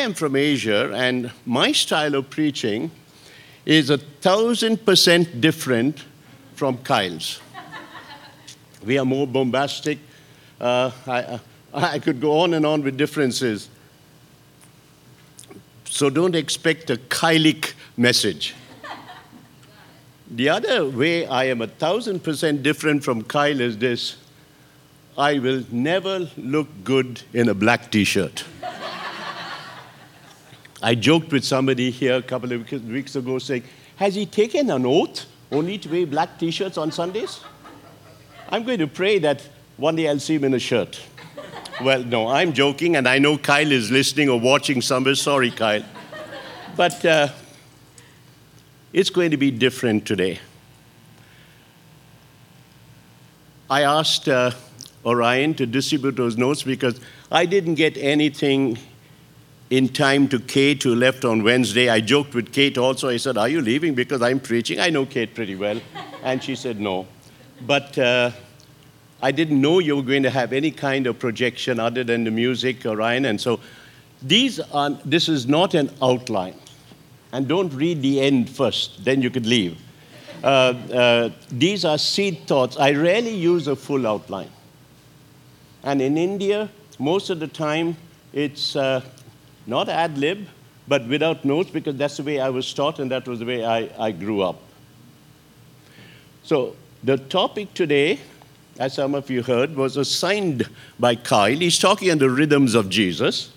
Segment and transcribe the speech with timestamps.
[0.00, 2.90] am from Asia, and my style of preaching
[3.66, 6.04] is a thousand percent different
[6.54, 7.40] from Kyle's.
[8.84, 9.98] we are more bombastic.
[10.60, 11.40] Uh, I,
[11.72, 13.68] I could go on and on with differences.
[15.84, 18.54] So don't expect a Kylic message.
[20.30, 24.16] The other way I am a thousand percent different from Kyle is this
[25.18, 28.44] I will never look good in a black t shirt.
[30.82, 33.64] I joked with somebody here a couple of weeks ago saying,
[33.96, 37.40] Has he taken an oath only to wear black t shirts on Sundays?
[38.48, 41.00] I'm going to pray that one day I'll see him in a shirt.
[41.82, 45.14] Well, no, I'm joking, and I know Kyle is listening or watching somewhere.
[45.14, 45.84] Sorry, Kyle.
[46.76, 47.28] But uh,
[48.92, 50.40] it's going to be different today.
[53.68, 54.50] I asked uh,
[55.04, 58.78] Orion to distribute those notes because I didn't get anything
[59.70, 61.88] in time to Kate, who left on Wednesday.
[61.88, 63.08] I joked with Kate also.
[63.08, 63.94] I said, Are you leaving?
[63.94, 64.80] Because I'm preaching.
[64.80, 65.80] I know Kate pretty well.
[66.24, 67.06] And she said, No.
[67.66, 68.32] But uh,
[69.22, 72.30] I didn't know you were going to have any kind of projection other than the
[72.30, 73.26] music, Orion.
[73.26, 73.60] And so
[74.22, 76.54] these are, this is not an outline.
[77.32, 79.78] And don't read the end first, then you could leave.
[80.42, 82.76] Uh, uh, these are seed thoughts.
[82.76, 84.50] I rarely use a full outline.
[85.84, 87.96] And in India, most of the time,
[88.32, 89.02] it's uh,
[89.66, 90.46] not ad lib,
[90.88, 93.64] but without notes because that's the way I was taught and that was the way
[93.64, 94.60] I, I grew up.
[96.42, 98.18] So, the topic today,
[98.78, 101.56] as some of you heard, was assigned by Kyle.
[101.56, 103.52] He's talking on the rhythms of Jesus.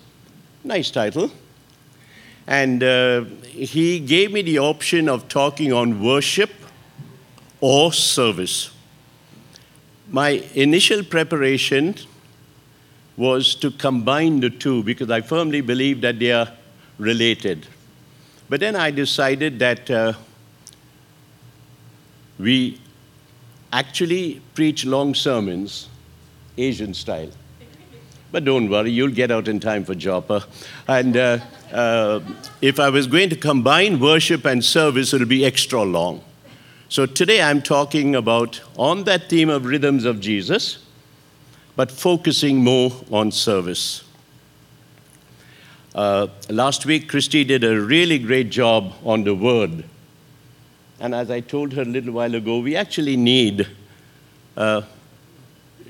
[0.62, 1.30] Nice title.
[2.46, 6.50] And uh, he gave me the option of talking on worship
[7.60, 8.70] or service.
[10.08, 11.96] My initial preparation
[13.16, 16.50] was to combine the two because I firmly believe that they are
[16.98, 17.66] related.
[18.48, 20.12] But then I decided that uh,
[22.38, 22.80] we
[23.72, 25.88] actually preach long sermons,
[26.58, 27.30] Asian style.
[28.32, 30.44] But don't worry, you'll get out in time for Joppa.
[30.88, 31.38] And uh,
[31.72, 32.20] uh,
[32.60, 36.22] if I was going to combine worship and service, it'll be extra long.
[36.88, 40.83] So today I'm talking about on that theme of rhythms of Jesus
[41.76, 44.04] but focusing more on service.
[45.94, 49.84] Uh, last week, Christy did a really great job on the word.
[51.00, 53.68] And as I told her a little while ago, we actually need,
[54.56, 54.82] uh,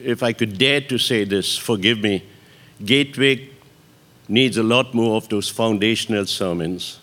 [0.03, 2.23] if I could dare to say this, forgive me,
[2.84, 3.50] Gateway
[4.28, 6.99] needs a lot more of those foundational sermons.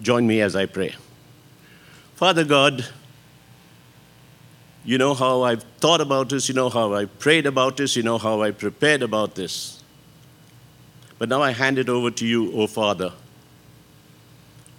[0.00, 0.94] Join me as I pray.
[2.14, 2.86] Father God,
[4.88, 6.48] you know how I've thought about this.
[6.48, 7.94] You know how I prayed about this.
[7.94, 9.82] You know how I prepared about this.
[11.18, 13.12] But now I hand it over to you, O Father.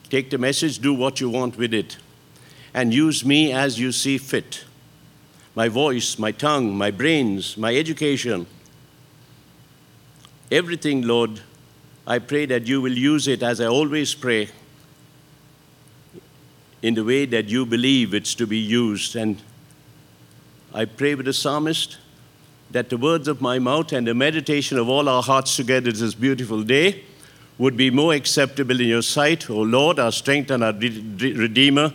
[0.10, 1.98] Take the message, do what you want with it,
[2.74, 4.64] and use me as you see fit.
[5.54, 8.48] My voice, my tongue, my brains, my education,
[10.52, 11.42] everything, Lord,
[12.08, 14.50] I pray that you will use it as I always pray
[16.82, 19.40] in the way that you believe it's to be used and
[20.74, 21.98] I pray with the psalmist
[22.72, 26.14] that the words of my mouth and the meditation of all our hearts together this
[26.14, 27.04] beautiful day
[27.58, 31.92] would be more acceptable in your sight, O Lord, our strength and our Redeemer.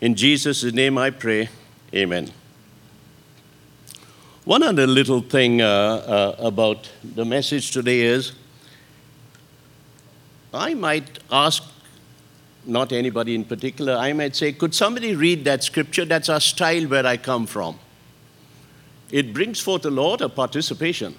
[0.00, 1.48] In Jesus' name I pray.
[1.94, 2.30] Amen.
[4.44, 8.32] One other little thing uh, uh, about the message today is
[10.52, 11.62] I might ask,
[12.66, 16.04] not anybody in particular, I might say, could somebody read that scripture?
[16.04, 17.78] That's our style where I come from.
[19.14, 21.14] It brings forth a lot of participation.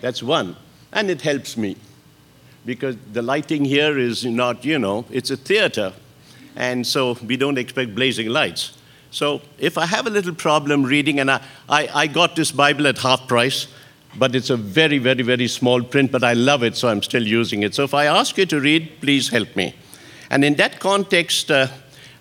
[0.00, 0.56] That's one.
[0.90, 1.76] And it helps me
[2.64, 5.92] because the lighting here is not, you know, it's a theater.
[6.56, 8.78] And so we don't expect blazing lights.
[9.10, 12.86] So if I have a little problem reading, and I, I, I got this Bible
[12.86, 13.66] at half price,
[14.16, 17.26] but it's a very, very, very small print, but I love it, so I'm still
[17.26, 17.74] using it.
[17.74, 19.74] So if I ask you to read, please help me.
[20.30, 21.68] And in that context, uh,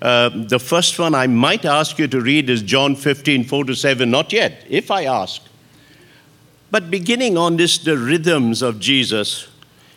[0.01, 3.75] uh, the first one I might ask you to read is John 15, 4 to
[3.75, 4.09] 7.
[4.09, 5.42] Not yet, if I ask.
[6.71, 9.47] But beginning on this, the rhythms of Jesus,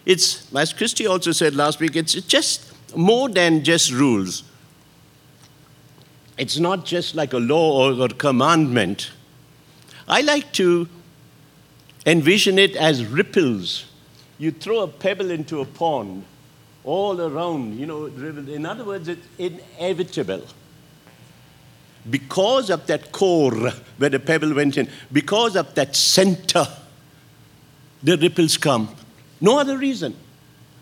[0.07, 4.45] it's, as Christy also said last week, it's just more than just rules.
[6.39, 9.11] It's not just like a law or a commandment.
[10.07, 10.89] I like to
[12.07, 13.87] envision it as ripples.
[14.39, 16.25] You throw a pebble into a pond,
[16.89, 20.43] all around, you know, in other words, it's inevitable.
[22.09, 26.67] Because of that core where the pebble went in, because of that center,
[28.03, 28.89] the ripples come.
[29.39, 30.17] No other reason.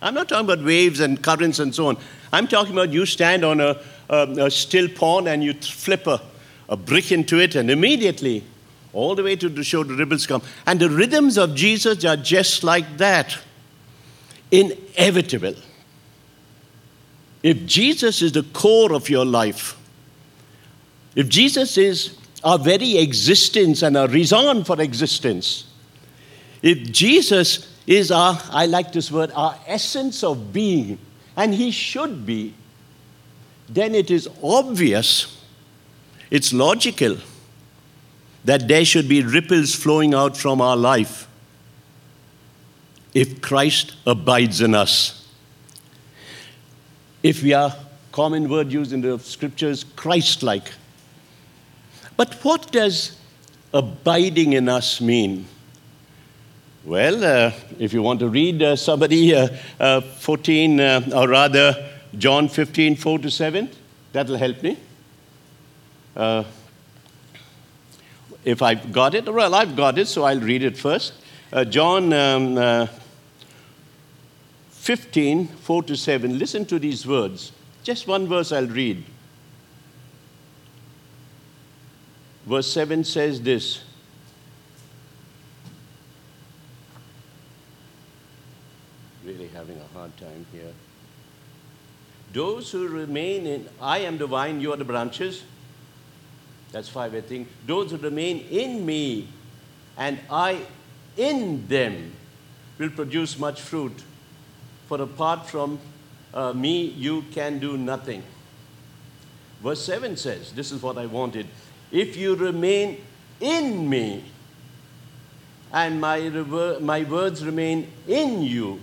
[0.00, 1.96] I'm not talking about waves and currents and so on.
[2.32, 3.76] I'm talking about you stand on a,
[4.08, 6.22] a, a still pond and you flip a,
[6.68, 8.44] a brick into it, and immediately,
[8.92, 10.42] all the way to the shore, the ripples come.
[10.66, 13.36] And the rhythms of Jesus are just like that
[14.52, 15.56] inevitable.
[17.46, 19.78] If Jesus is the core of your life,
[21.14, 25.70] if Jesus is our very existence and our reason for existence,
[26.60, 30.98] if Jesus is our, I like this word, our essence of being,
[31.36, 32.52] and He should be,
[33.68, 35.40] then it is obvious,
[36.32, 37.16] it's logical
[38.44, 41.28] that there should be ripples flowing out from our life
[43.14, 45.25] if Christ abides in us.
[47.26, 47.74] If we are,
[48.12, 50.70] common word used in the scriptures, Christ like.
[52.16, 53.18] But what does
[53.74, 55.48] abiding in us mean?
[56.84, 57.50] Well, uh,
[57.80, 59.48] if you want to read uh, somebody uh,
[59.80, 63.70] uh 14, uh, or rather John 15, 4 to 7,
[64.12, 64.78] that'll help me.
[66.14, 66.44] Uh,
[68.44, 71.14] if I've got it, well, I've got it, so I'll read it first.
[71.70, 72.88] John um,
[74.86, 77.50] 15, 4 to 7, listen to these words.
[77.82, 79.02] Just one verse I'll read.
[82.46, 83.82] Verse 7 says this
[89.24, 90.72] Really having a hard time here.
[92.32, 95.42] Those who remain in, I am the vine, you are the branches.
[96.70, 97.48] That's five, I think.
[97.66, 99.26] Those who remain in me
[99.98, 100.60] and I
[101.16, 102.12] in them
[102.78, 104.04] will produce much fruit
[104.86, 105.78] for apart from
[106.32, 108.22] uh, me, you can do nothing.
[109.62, 111.46] Verse 7 says, This is what I wanted.
[111.90, 113.02] If you remain
[113.40, 114.24] in me,
[115.72, 118.80] and my, rever- my words remain in you,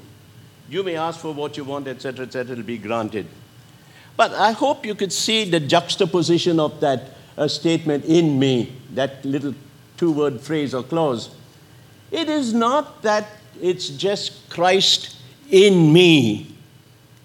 [0.69, 3.27] you may ask for what you want, etc., etc., it'll be granted.
[4.15, 9.23] But I hope you could see the juxtaposition of that uh, statement in me, that
[9.25, 9.55] little
[9.97, 11.33] two word phrase or clause.
[12.11, 13.27] It is not that
[13.61, 15.17] it's just Christ
[15.49, 16.55] in me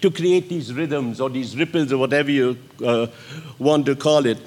[0.01, 3.07] to create these rhythms or these ripples or whatever you uh,
[3.57, 4.37] want to call it.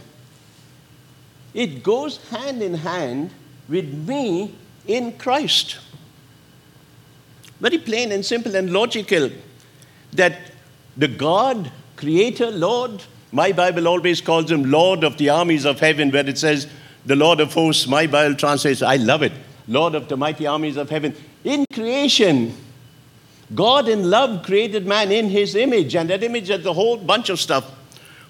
[1.55, 3.31] It goes hand in hand
[3.69, 4.55] with me
[4.87, 5.79] in Christ.
[7.61, 9.31] Very plain and simple and logical
[10.13, 10.39] that
[10.97, 16.11] the God, Creator, Lord, my Bible always calls him Lord of the armies of heaven,
[16.11, 16.67] where it says
[17.07, 17.87] the Lord of hosts.
[17.87, 19.33] My Bible translates, I love it,
[19.69, 21.15] Lord of the mighty armies of heaven.
[21.45, 22.55] In creation,
[23.55, 27.29] God in love created man in his image, and that image has a whole bunch
[27.29, 27.71] of stuff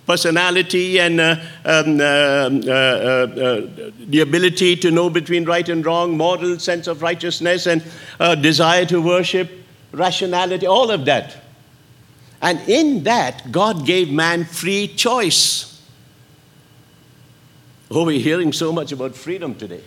[0.06, 6.16] personality and uh, um, uh, uh, uh, the ability to know between right and wrong,
[6.16, 7.82] moral sense of righteousness, and
[8.18, 9.50] uh, desire to worship,
[9.92, 11.36] rationality, all of that.
[12.40, 15.68] And in that, God gave man free choice.
[17.90, 19.82] Oh, we're hearing so much about freedom today.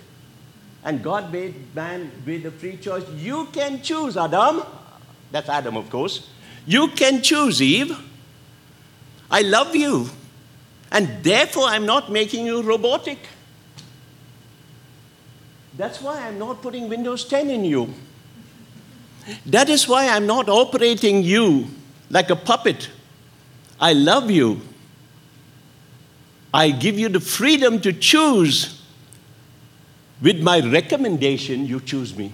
[0.84, 3.04] And God made man with a free choice.
[3.18, 4.62] You can choose, Adam.
[5.36, 6.30] That's Adam, of course.
[6.66, 8.00] You can choose, Eve.
[9.30, 10.10] I love you.
[10.94, 13.18] And therefore, I'm not making you robotic.
[15.76, 17.94] That's why I'm not putting Windows 10 in you.
[19.46, 21.68] That is why I'm not operating you
[22.10, 22.90] like a puppet.
[23.78, 24.62] I love you.
[26.54, 28.82] I give you the freedom to choose.
[30.22, 32.32] With my recommendation, you choose me.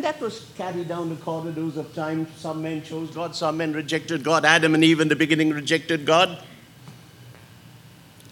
[0.00, 2.26] And that was carried down the corridors of time.
[2.38, 4.46] Some men chose God, some men rejected God.
[4.46, 6.42] Adam and Eve in the beginning rejected God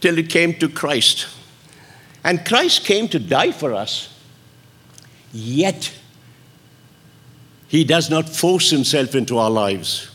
[0.00, 1.28] till it came to Christ.
[2.24, 4.18] And Christ came to die for us.
[5.30, 5.92] Yet,
[7.66, 10.10] he does not force himself into our lives.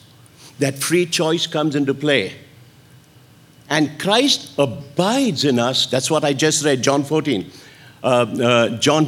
[0.58, 2.34] That free choice comes into play.
[3.70, 5.86] And Christ abides in us.
[5.86, 7.52] That's what I just read, John 14.
[8.02, 9.06] Uh, uh, John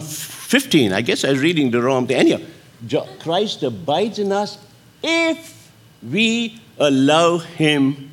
[0.56, 0.94] 15.
[0.94, 2.16] I guess I was reading the wrong thing.
[2.16, 4.58] Anyhow, Christ abides in us
[5.04, 5.70] if
[6.02, 8.10] we allow Him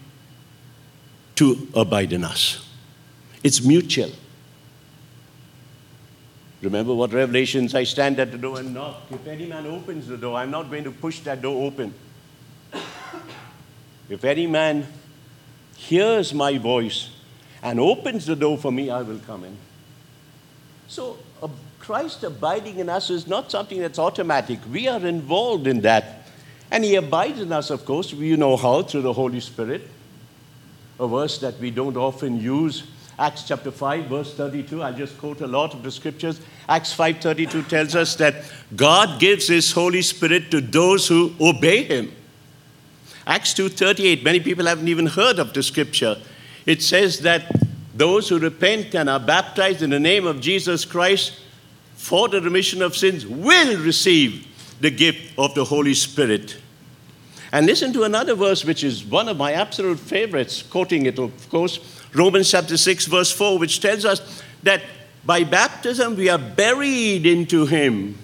[1.36, 2.66] to abide in us.
[3.44, 4.10] It's mutual.
[6.62, 9.02] Remember what Revelations I stand at the door and knock.
[9.12, 11.94] If any man opens the door, I'm not going to push that door open.
[14.08, 14.88] If any man
[15.76, 17.10] hears my voice
[17.62, 19.56] and opens the door for me, I will come in.
[20.88, 21.18] So,
[21.82, 24.60] Christ abiding in us is not something that's automatic.
[24.70, 26.28] We are involved in that.
[26.70, 29.82] And He abides in us, of course, you know how, through the Holy Spirit.
[31.00, 32.84] A verse that we don't often use
[33.18, 34.80] Acts chapter 5, verse 32.
[34.80, 36.40] I'll just quote a lot of the scriptures.
[36.68, 38.36] Acts 5:32 tells us that
[38.74, 42.12] God gives his Holy Spirit to those who obey him.
[43.26, 46.16] Acts 2:38, many people haven't even heard of the scripture.
[46.64, 47.42] It says that
[47.94, 51.32] those who repent and are baptized in the name of Jesus Christ
[52.02, 54.48] for the remission of sins will receive
[54.80, 56.56] the gift of the Holy Spirit.
[57.52, 61.48] And listen to another verse, which is one of my absolute favorites, quoting it, of
[61.48, 61.78] course,
[62.12, 64.82] Romans chapter 6, verse 4, which tells us that
[65.24, 68.18] by baptism we are buried into Him,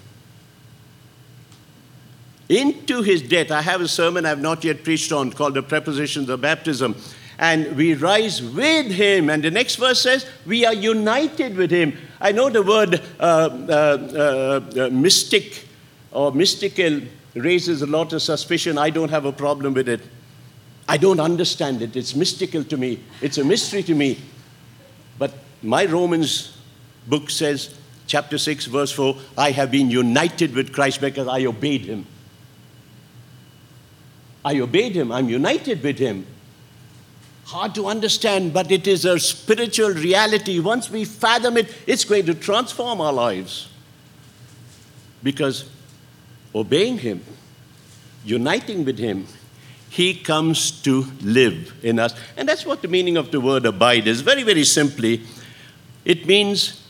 [2.49, 3.53] into His death.
[3.53, 6.97] I have a sermon I've not yet preached on called The Prepositions of Baptism.
[7.39, 9.31] And we rise with Him.
[9.31, 11.97] And the next verse says, we are united with Him.
[12.21, 15.67] I know the word uh, uh, uh, uh mystic
[16.11, 17.01] or mystical
[17.35, 18.79] raises a lot of suspicion.
[18.79, 20.01] I don't have a problem with it.
[20.89, 21.97] I don't understand it.
[21.97, 24.19] It's mystical to me, it's a mystery to me.
[25.19, 26.57] But my Romans
[27.07, 27.75] book says,
[28.07, 32.07] chapter 6, verse 4, I have been united with Christ because I obeyed him.
[34.45, 36.27] I obeyed him, I'm united with him.
[37.49, 40.61] Hard to understand, but it is a spiritual reality.
[40.61, 43.69] Once we fathom it, it's going to transform our lives.
[45.23, 45.67] Because
[46.55, 47.25] obeying Him,
[48.23, 49.27] uniting with Him,
[49.89, 52.15] He comes to live in us.
[52.37, 54.21] And that's what the meaning of the word abide is.
[54.21, 55.23] Very, very simply,
[56.05, 56.85] it means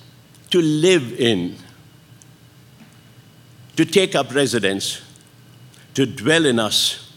[0.51, 1.55] to live in,
[3.77, 5.03] to take up residence,
[5.95, 7.08] to dwell in us.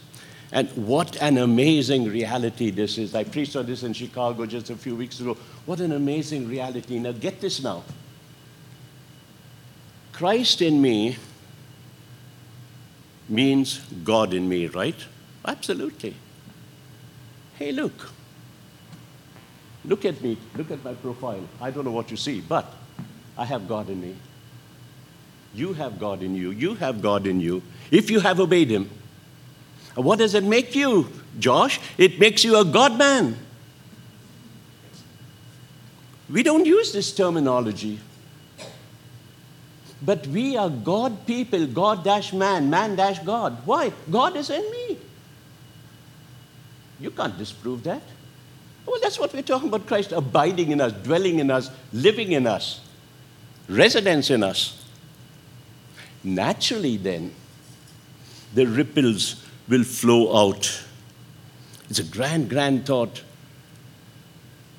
[0.52, 3.16] And what an amazing reality this is.
[3.16, 5.38] I preached on this in Chicago just a few weeks ago.
[5.66, 7.00] What an amazing reality.
[7.00, 7.84] Now, get this now.
[10.12, 11.18] Christ in me
[13.30, 14.96] means God in me, right?
[15.46, 16.16] Absolutely.
[17.58, 18.12] Hey, look.
[19.86, 20.38] Look at me.
[20.56, 21.48] Look at my profile.
[21.62, 22.72] I don't know what you see, but
[23.38, 24.16] I have God in me.
[25.54, 26.52] You have God in you.
[26.52, 27.64] You have God in you.
[27.90, 28.90] If you have obeyed Him.
[29.96, 31.80] What does it make you, Josh?
[31.98, 33.38] It makes you a God man.
[36.30, 38.00] We don't use this terminology.
[40.02, 43.66] But we are God people, God dash man, man dash God.
[43.66, 43.92] Why?
[44.10, 44.98] God is in me.
[47.00, 48.02] You can't disprove that.
[48.86, 52.48] Well, that's what we're talking about Christ abiding in us, dwelling in us, living in
[52.48, 52.82] us,
[53.68, 54.84] residence in us.
[56.24, 57.34] Naturally, then,
[58.54, 60.84] the ripples will flow out.
[61.90, 63.24] It's a grand, grand thought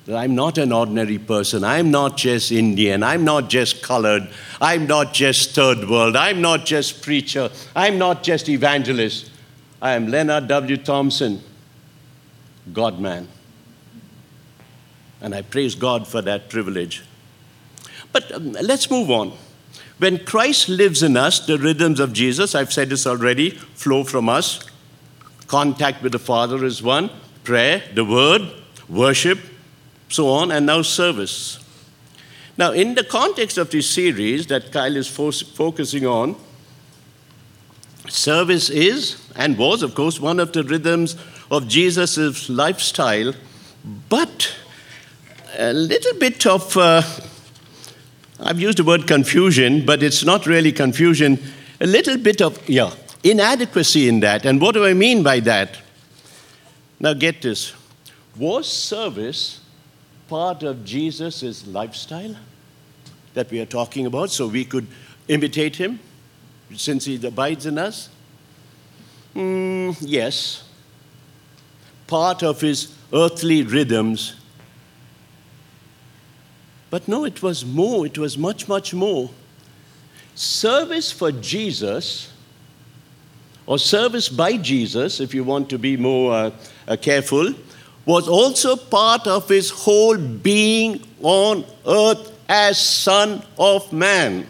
[0.05, 1.63] that I'm not an ordinary person.
[1.63, 3.03] I'm not just Indian.
[3.03, 4.29] I'm not just colored.
[4.61, 6.15] I'm not just third world.
[6.15, 7.49] I'm not just preacher.
[7.75, 9.31] I'm not just evangelist.
[9.81, 10.77] I am Leonard W.
[10.77, 11.41] Thompson,
[12.71, 13.27] God man.
[15.21, 17.03] And I praise God for that privilege.
[18.11, 19.33] But um, let's move on.
[19.97, 24.27] When Christ lives in us, the rhythms of Jesus, I've said this already, flow from
[24.27, 24.65] us.
[25.53, 27.11] Contact with the Father is one,
[27.43, 28.41] prayer, the Word,
[28.89, 29.37] worship,
[30.09, 31.59] so on, and now service.
[32.57, 36.35] Now, in the context of this series that Kyle is fo- focusing on,
[38.09, 41.15] service is and was, of course, one of the rhythms
[41.51, 43.35] of Jesus' lifestyle,
[44.09, 44.55] but
[45.59, 47.03] a little bit of, uh,
[48.39, 51.37] I've used the word confusion, but it's not really confusion,
[51.79, 52.89] a little bit of, yeah,
[53.23, 54.45] inadequacy in that.
[54.45, 55.79] And what do I mean by that?
[56.99, 57.73] Now, get this.
[58.37, 59.59] Was service
[60.27, 62.35] part of Jesus' lifestyle
[63.33, 64.87] that we are talking about so we could
[65.27, 65.99] imitate him
[66.75, 68.09] since he abides in us?
[69.35, 70.63] Mm, yes.
[72.07, 74.35] Part of his earthly rhythms.
[76.89, 79.29] But no, it was more, it was much, much more.
[80.35, 82.32] Service for Jesus,
[83.65, 86.51] or service by Jesus, if you want to be more uh,
[86.87, 87.53] uh, careful,
[88.05, 94.47] was also part of his whole being on earth as Son of Man.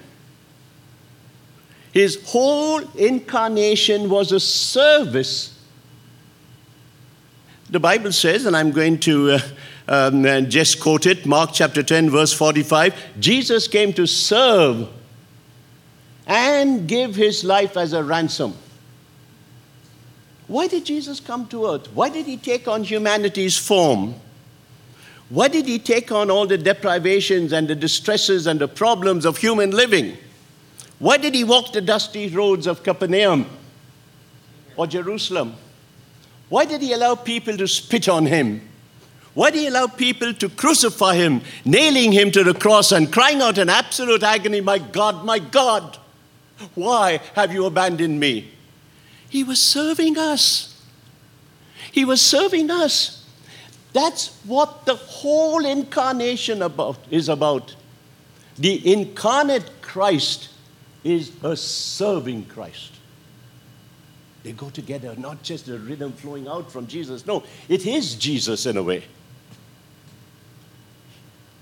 [1.91, 5.59] His whole incarnation was a service.
[7.69, 9.39] The Bible says, and I'm going to uh,
[9.87, 14.89] um, uh, just quote it Mark chapter 10, verse 45 Jesus came to serve
[16.25, 18.55] and give his life as a ransom.
[20.47, 21.87] Why did Jesus come to earth?
[21.93, 24.15] Why did he take on humanity's form?
[25.29, 29.37] Why did he take on all the deprivations and the distresses and the problems of
[29.37, 30.17] human living?
[30.99, 33.45] Why did he walk the dusty roads of Capernaum
[34.75, 35.55] or Jerusalem?
[36.49, 38.61] Why did he allow people to spit on him?
[39.33, 43.41] Why did he allow people to crucify him, nailing him to the cross and crying
[43.41, 45.97] out in absolute agony, My God, my God,
[46.75, 48.51] why have you abandoned me?
[49.33, 50.79] He was serving us.
[51.91, 53.25] He was serving us.
[53.91, 57.75] That's what the whole incarnation about is about.
[58.59, 60.49] The incarnate Christ
[61.03, 62.91] is a serving Christ.
[64.43, 67.25] They go together, not just the rhythm flowing out from Jesus.
[67.25, 69.03] No, it is Jesus in a way.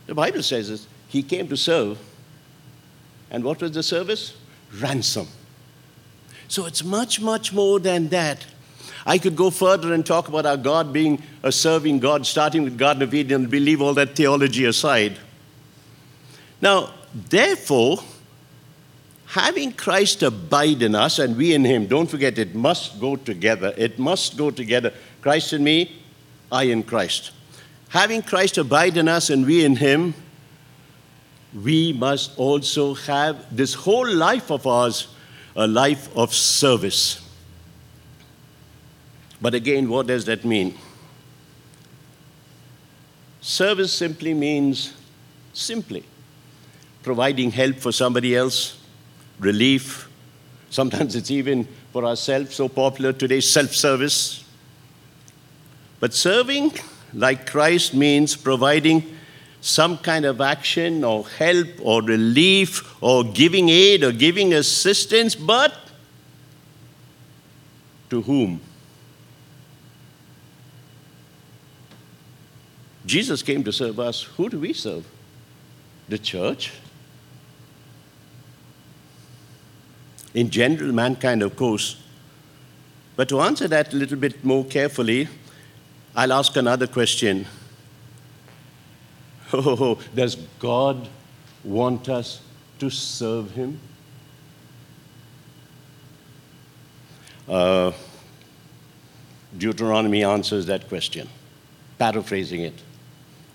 [0.07, 1.97] The Bible says this, he came to serve.
[3.29, 4.33] And what was the service?
[4.73, 5.29] Ransom.
[6.51, 8.46] So it's much, much more than that.
[9.05, 12.77] I could go further and talk about our God being a serving God, starting with
[12.77, 15.17] Garden of Eden, and we leave all that theology aside.
[16.60, 18.00] Now, therefore,
[19.27, 23.74] having Christ abide in us and we in him, don't forget it must go together.
[23.77, 24.93] It must go together.
[25.22, 26.01] Christ in me,
[26.51, 27.31] I in Christ.
[27.88, 30.13] Having Christ abide in us and we in him,
[31.63, 35.08] we must also have this whole life of ours
[35.55, 37.22] a life of service.
[39.41, 40.77] But again, what does that mean?
[43.41, 44.93] Service simply means
[45.53, 46.05] simply
[47.03, 48.79] providing help for somebody else,
[49.39, 50.08] relief.
[50.70, 54.46] Sometimes it's even for ourselves, so popular today, self service.
[56.00, 56.74] But serving
[57.13, 59.17] like Christ means providing
[59.61, 65.73] some kind of action or help or relief or giving aid or giving assistance, but
[68.09, 68.59] to whom?
[73.05, 74.23] Jesus came to serve us.
[74.23, 75.05] Who do we serve?
[76.09, 76.71] The church?
[80.33, 81.97] in general, mankind, of course.
[83.15, 85.27] But to answer that a little bit more carefully,
[86.15, 87.45] I'll ask another question.
[89.53, 91.08] Oh, does God
[91.63, 92.41] want us
[92.79, 93.79] to serve Him?
[97.48, 97.92] Uh,
[99.57, 101.27] Deuteronomy answers that question,
[102.00, 102.81] paraphrasing it.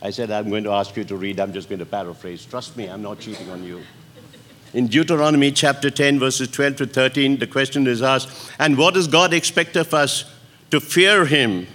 [0.02, 2.44] I said, I'm going to ask you to read, I'm just going to paraphrase.
[2.44, 3.82] Trust me, I'm not cheating on you.
[4.74, 9.06] In Deuteronomy chapter 10, verses 12 to 13, the question is asked And what does
[9.06, 10.30] God expect of us?
[10.70, 11.66] To fear Him,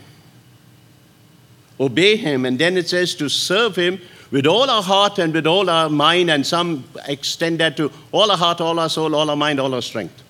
[1.82, 4.00] obey Him, and then it says to serve Him
[4.32, 8.32] with all our heart and with all our mind, and some extend that to all
[8.32, 10.24] our heart, all our soul, all our mind, all our strength.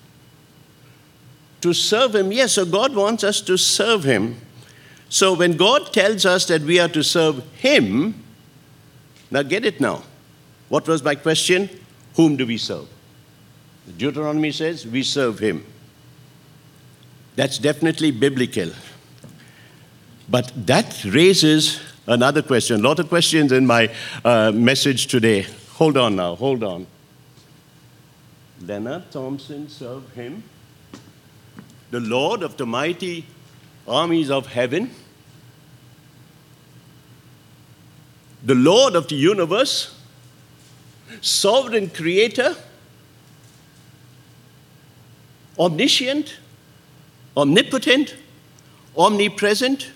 [1.60, 4.36] To serve Him, yes, so God wants us to serve Him.
[5.08, 8.24] So when God tells us that we are to serve Him,
[9.30, 10.02] now get it now.
[10.68, 11.68] What was my question?
[12.16, 12.88] Whom do we serve?
[13.96, 15.64] Deuteronomy says we serve him.
[17.36, 18.70] That's definitely biblical.
[20.32, 22.80] But that raises another question.
[22.80, 23.90] A lot of questions in my
[24.24, 25.44] uh, message today.
[25.74, 26.86] Hold on now, hold on.
[28.62, 30.42] Leonard Thompson served him,
[31.90, 33.26] the Lord of the mighty
[33.86, 34.90] armies of heaven,
[38.42, 39.94] the Lord of the universe,
[41.20, 42.56] sovereign creator,
[45.58, 46.38] omniscient,
[47.36, 48.16] omnipotent,
[48.96, 49.90] omnipresent.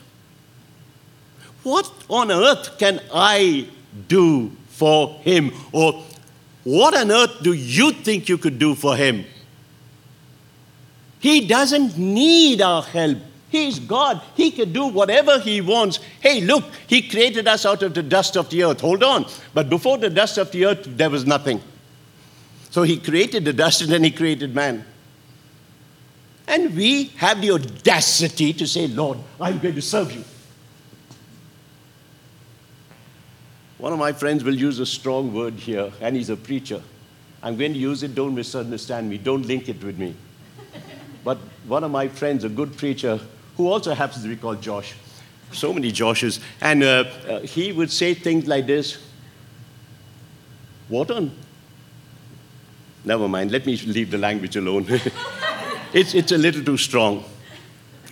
[1.66, 3.66] What on earth can I
[4.06, 5.50] do for him?
[5.72, 6.00] Or
[6.62, 9.24] what on earth do you think you could do for him?
[11.18, 13.18] He doesn't need our help.
[13.48, 14.22] He's God.
[14.36, 15.98] He can do whatever He wants.
[16.20, 18.80] Hey, look, He created us out of the dust of the earth.
[18.80, 19.26] Hold on.
[19.52, 21.60] But before the dust of the earth, there was nothing.
[22.70, 24.84] So He created the dust and then He created man.
[26.46, 30.22] And we have the audacity to say, Lord, I'm going to serve you.
[33.78, 36.82] One of my friends will use a strong word here, and he's a preacher.
[37.42, 40.14] I'm going to use it, don't misunderstand me, don't link it with me.
[41.22, 43.20] But one of my friends, a good preacher,
[43.56, 44.94] who also happens to be called Josh.
[45.52, 46.40] So many Joshes.
[46.60, 48.98] And uh, uh, he would say things like this
[50.88, 51.32] What on?
[53.04, 54.86] Never mind, let me leave the language alone.
[55.92, 57.24] it's, it's a little too strong.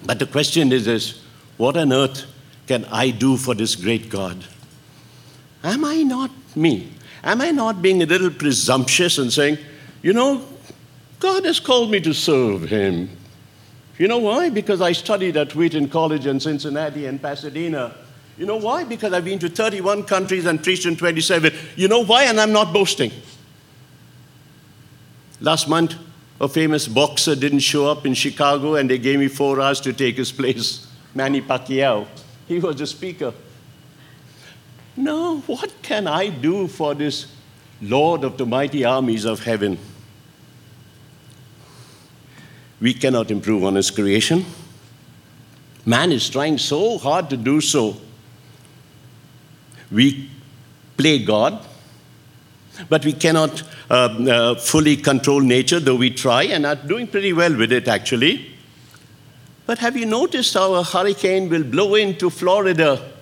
[0.05, 1.23] But the question is this
[1.57, 2.27] what on earth
[2.67, 4.45] can I do for this great God?
[5.65, 6.93] Am I not me?
[7.25, 9.59] Am I not being a little presumptuous and saying,
[10.03, 10.45] you know,
[11.19, 13.09] God has called me to serve Him.
[13.97, 14.51] You know why?
[14.51, 17.97] Because I studied at Wheaton College in Cincinnati and Pasadena.
[18.37, 18.85] You know why?
[18.85, 21.53] Because I've been to 31 countries and preached in 27.
[21.77, 22.25] You know why?
[22.25, 23.13] And I'm not boasting.
[25.41, 25.95] Last month,
[26.41, 29.93] a famous boxer didn't show up in Chicago and they gave me four hours to
[29.93, 30.87] take his place.
[31.15, 32.07] Manny Pacquiao.
[32.49, 33.33] He was the speaker.
[34.97, 37.27] No, what can I do for this
[37.83, 39.79] Lord of the mighty armies of heaven?
[42.81, 44.45] We cannot improve on his creation.
[45.85, 47.97] Man is trying so hard to do so.
[49.91, 50.31] We
[50.97, 51.65] play God,
[52.89, 57.33] but we cannot uh, uh, fully control nature, though we try and are doing pretty
[57.33, 58.55] well with it actually.
[59.67, 63.14] But have you noticed how a hurricane will blow into Florida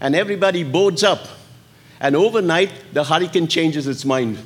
[0.00, 1.26] and everybody boards up,
[2.00, 4.38] and overnight the hurricane changes its mind?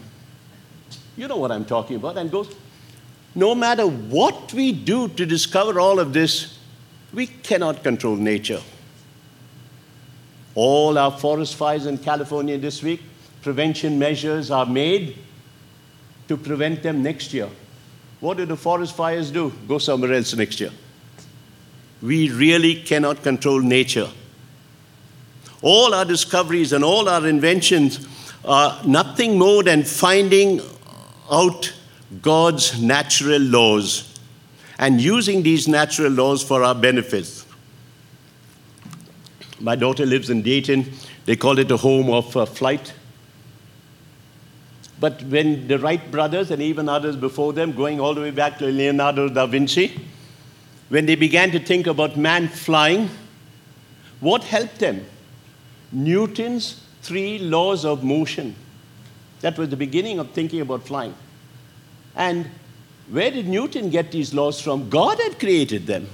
[1.16, 2.54] You know what I'm talking about, and goes,
[3.34, 6.58] no matter what we do to discover all of this,
[7.12, 8.60] we cannot control nature.
[10.54, 13.02] All our forest fires in California this week,
[13.42, 15.16] prevention measures are made
[16.28, 17.48] to prevent them next year.
[18.20, 19.52] What do the forest fires do?
[19.66, 20.70] Go somewhere else next year.
[22.02, 24.08] We really cannot control nature.
[25.62, 28.06] All our discoveries and all our inventions
[28.44, 30.60] are nothing more than finding
[31.30, 31.72] out
[32.22, 34.18] God's natural laws
[34.78, 37.44] and using these natural laws for our benefits.
[39.60, 40.90] My daughter lives in Dayton.
[41.26, 42.94] They call it a home of uh, flight.
[44.98, 48.58] But when the Wright brothers and even others before them, going all the way back
[48.58, 50.00] to Leonardo da Vinci,
[50.88, 53.10] when they began to think about man flying,
[54.20, 55.04] what helped them?
[55.92, 58.54] Newton's three laws of motion.
[59.40, 61.14] That was the beginning of thinking about flying.
[62.14, 62.50] And
[63.10, 64.88] where did Newton get these laws from?
[64.88, 66.06] God had created them.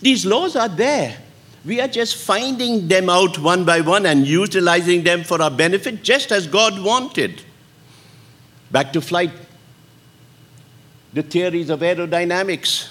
[0.00, 1.16] These laws are there.
[1.64, 6.02] We are just finding them out one by one and utilizing them for our benefit,
[6.02, 7.42] just as God wanted.
[8.70, 9.30] Back to flight.
[11.12, 12.88] The theories of aerodynamics.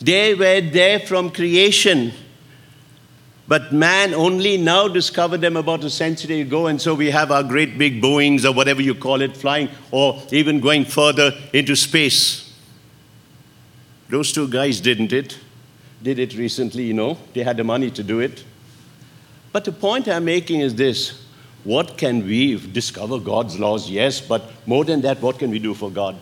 [0.00, 2.12] They were there from creation.
[3.52, 7.42] But man only now discovered them about a century ago, and so we have our
[7.42, 12.50] great big Boeings or whatever you call it flying, or even going further into space.
[14.08, 15.38] Those two guys didn't it.
[16.02, 17.18] Did it recently, you know.
[17.34, 18.42] They had the money to do it.
[19.52, 21.22] But the point I'm making is this
[21.62, 23.90] what can we discover God's laws?
[23.90, 26.16] Yes, but more than that, what can we do for God?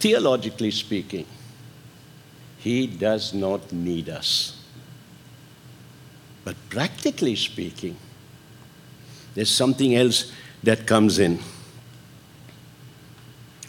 [0.00, 1.26] Theologically speaking,
[2.64, 4.58] he does not need us.
[6.44, 7.94] But practically speaking,
[9.34, 11.40] there's something else that comes in.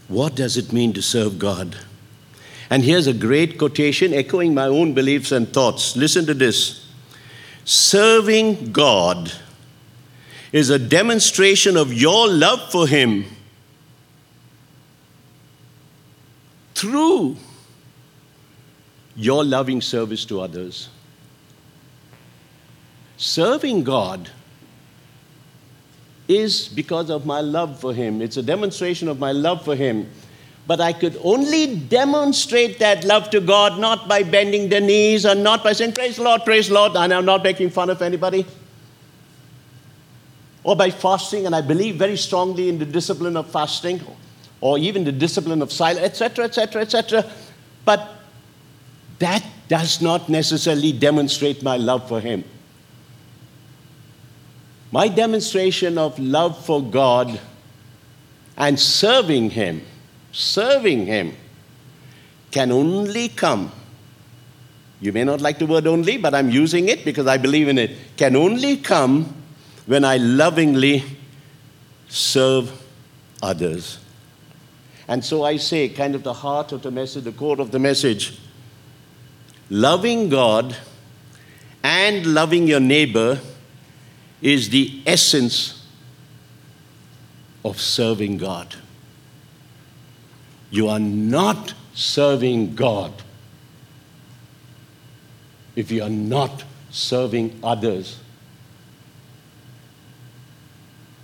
[0.08, 1.75] What does it mean to serve God?
[2.69, 5.97] And here's a great quotation echoing my own beliefs and thoughts.
[5.97, 6.88] Listen to this
[7.65, 9.29] Serving God
[10.53, 13.25] is a demonstration of your love for Him
[16.75, 17.36] through
[19.15, 20.89] your loving service to others.
[23.17, 24.30] Serving God
[26.28, 28.21] is because of my love for Him.
[28.21, 30.10] It's a demonstration of my love for Him.
[30.67, 35.36] But I could only demonstrate that love to God not by bending the knees or
[35.36, 38.01] not by saying, Praise the Lord, praise the Lord, and I'm not making fun of
[38.01, 38.45] anybody.
[40.63, 44.01] Or by fasting, and I believe very strongly in the discipline of fasting,
[44.60, 47.32] or even the discipline of silence, etc., etc., etc.
[47.86, 48.14] But
[49.19, 52.43] that does not necessarily demonstrate my love for Him.
[54.91, 57.39] My demonstration of love for God
[58.58, 59.82] and serving Him,
[60.32, 61.36] serving Him,
[62.51, 63.71] can only come.
[65.01, 67.78] You may not like the word only, but I'm using it because I believe in
[67.78, 67.91] it.
[68.15, 69.34] Can only come
[69.86, 71.04] when I lovingly
[72.08, 72.71] serve
[73.43, 73.99] others.
[75.08, 77.80] And so I say, kind of the heart of the message, the core of the
[77.80, 78.39] message
[79.69, 80.75] Loving God
[81.84, 83.39] and loving your neighbor
[84.41, 85.86] is the essence
[87.63, 88.75] of serving God.
[90.69, 93.12] You are not serving God
[95.75, 98.19] if you are not serving others.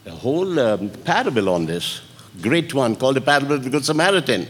[0.05, 2.01] A whole um, parable on this,
[2.41, 4.47] great one called the parable of the Good Samaritan.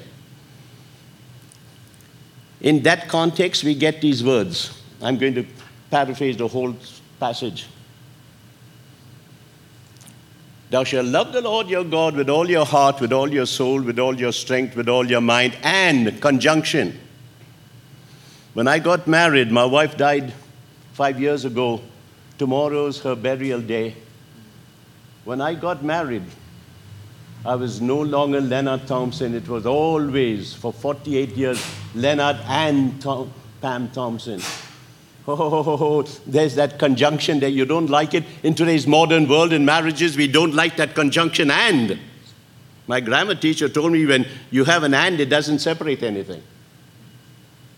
[2.61, 4.79] In that context, we get these words.
[5.01, 5.45] I'm going to
[5.89, 6.75] paraphrase the whole
[7.19, 7.65] passage.
[10.69, 13.81] Thou shalt love the Lord your God with all your heart, with all your soul,
[13.81, 16.97] with all your strength, with all your mind, and conjunction.
[18.53, 20.33] When I got married, my wife died
[20.93, 21.81] five years ago.
[22.37, 23.95] Tomorrow's her burial day.
[25.25, 26.23] When I got married,
[27.43, 29.33] I was no longer Leonard Thompson.
[29.33, 34.41] It was always, for 48 years, Leonard and Tom, Pam Thompson.
[35.27, 37.49] Oh, there's that conjunction there.
[37.49, 38.23] You don't like it.
[38.43, 41.99] In today's modern world, in marriages, we don't like that conjunction and.
[42.87, 46.41] My grammar teacher told me when you have an and, it doesn't separate anything.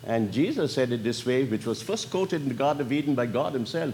[0.06, 3.16] And Jesus said it this way, which was first quoted in the Garden of Eden
[3.16, 3.94] by God Himself.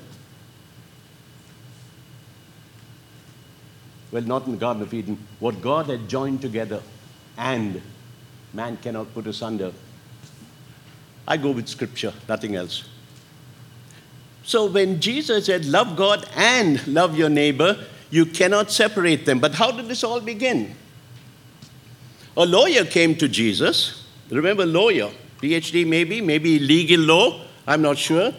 [4.12, 5.18] Well, not in the Garden of Eden.
[5.40, 6.82] What God had joined together,
[7.38, 7.82] and
[8.54, 9.72] man cannot put asunder.
[11.28, 12.90] I go with Scripture, nothing else.
[14.44, 19.40] So when Jesus said, Love God and love your neighbor, you cannot separate them.
[19.40, 20.76] But how did this all begin?
[22.36, 24.06] A lawyer came to Jesus.
[24.32, 28.34] Remember, lawyer, PhD maybe, maybe legal law, I'm not sure.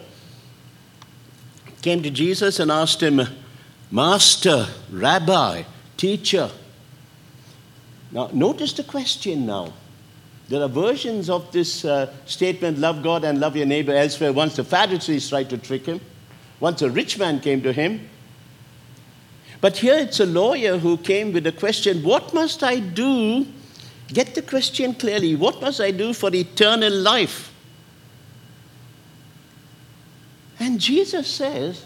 [1.81, 3.21] Came to Jesus and asked him,
[3.91, 5.63] Master, Rabbi,
[5.97, 6.49] Teacher.
[8.11, 9.73] Now, notice the question now.
[10.47, 14.33] There are versions of this uh, statement, love God and love your neighbor, elsewhere.
[14.33, 16.01] Once the Pharisees tried to trick him,
[16.59, 18.09] once a rich man came to him.
[19.61, 23.45] But here it's a lawyer who came with a question What must I do?
[24.07, 25.35] Get the question clearly.
[25.35, 27.53] What must I do for eternal life?
[30.59, 31.85] And Jesus says,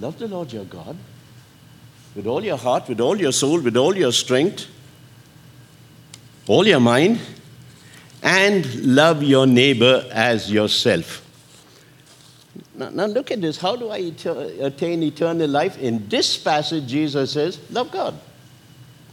[0.00, 0.96] Love the Lord your God
[2.14, 4.66] with all your heart, with all your soul, with all your strength
[6.50, 7.20] all your mind,
[8.24, 11.24] and love your neighbor as yourself.
[12.74, 13.56] Now, now look at this.
[13.56, 14.12] How do I
[14.60, 15.78] attain eternal life?
[15.78, 18.18] In this passage, Jesus says, Love God.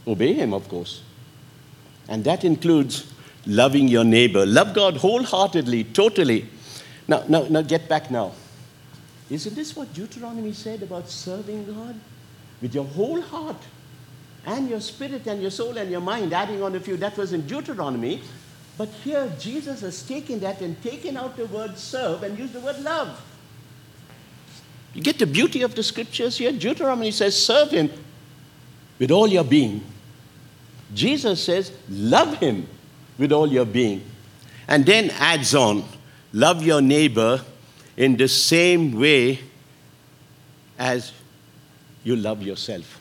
[0.04, 1.02] Obey Him, of course.
[2.08, 3.12] And that includes
[3.46, 4.44] loving your neighbor.
[4.44, 6.46] Love God wholeheartedly, totally.
[7.06, 8.32] Now, now, now get back now.
[9.30, 11.94] Isn't this what Deuteronomy said about serving God?
[12.62, 13.62] With your whole heart,
[14.48, 16.96] and your spirit and your soul and your mind, adding on a few.
[16.96, 18.22] That was in Deuteronomy.
[18.76, 22.60] But here, Jesus has taken that and taken out the word serve and used the
[22.60, 23.20] word love.
[24.94, 26.52] You get the beauty of the scriptures here?
[26.52, 27.90] Deuteronomy says, serve him
[28.98, 29.84] with all your being.
[30.94, 32.66] Jesus says, love him
[33.18, 34.02] with all your being.
[34.66, 35.84] And then adds on,
[36.32, 37.42] love your neighbor
[37.98, 39.40] in the same way
[40.78, 41.12] as
[42.04, 42.98] you love yourself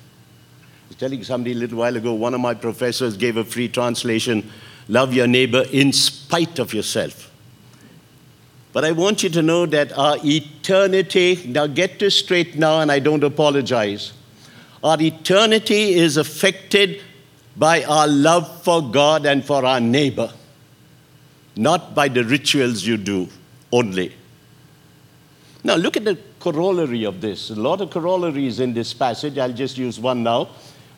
[0.88, 3.68] I was telling somebody a little while ago, one of my professors gave a free
[3.68, 4.50] translation
[4.88, 7.30] love your neighbor in spite of yourself.
[8.72, 12.90] But I want you to know that our eternity, now get this straight now, and
[12.90, 14.14] I don't apologize.
[14.82, 17.02] Our eternity is affected
[17.58, 20.32] by our love for God and for our neighbor,
[21.58, 23.28] not by the rituals you do
[23.74, 24.14] only.
[25.68, 27.50] Now, look at the corollary of this.
[27.50, 29.38] A lot of corollaries in this passage.
[29.38, 30.48] I'll just use one now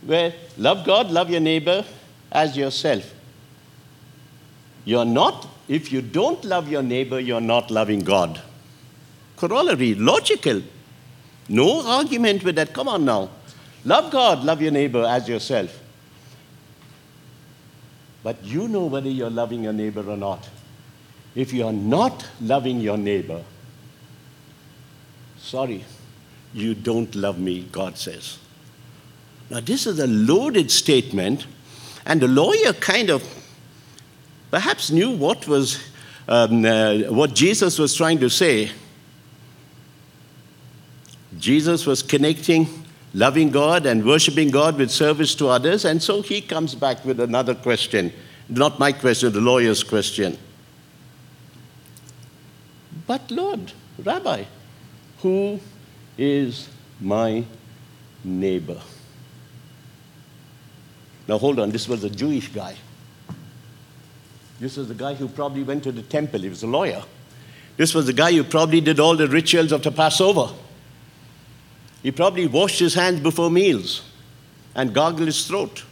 [0.06, 1.84] where love God, love your neighbor
[2.32, 3.12] as yourself.
[4.86, 8.44] You're not, if you don't love your neighbor, you're not loving God.
[9.38, 10.62] Corollary, logical.
[11.48, 12.72] No argument with that.
[12.72, 13.32] Come on now.
[13.86, 15.80] Love God, love your neighbor as yourself.
[18.22, 20.48] But you know whether you're loving your neighbor or not.
[21.34, 23.44] If you're not loving your neighbor,
[25.40, 25.86] sorry,
[26.54, 28.38] you don't love me, God says.
[29.50, 31.46] Now, this is a loaded statement,
[32.06, 33.24] and the lawyer kind of
[34.52, 35.80] perhaps knew what was
[36.28, 38.72] um, uh, what Jesus was trying to say.
[41.38, 42.68] Jesus was connecting
[43.14, 47.20] loving God and worshiping God with service to others, and so he comes back with
[47.20, 48.14] another question.
[48.48, 50.38] Not my question, the lawyer's question.
[53.08, 53.72] But Lord,
[54.04, 54.44] Rabbi,
[55.22, 55.60] who
[56.18, 57.44] is my
[58.24, 58.80] neighbor?
[61.28, 62.76] Now, hold on, this was a Jewish guy.
[64.60, 67.04] This was the guy who probably went to the temple, he was a lawyer.
[67.78, 70.54] This was the guy who probably did all the rituals of the Passover.
[72.04, 74.04] He probably washed his hands before meals
[74.76, 75.84] and gargled his throat.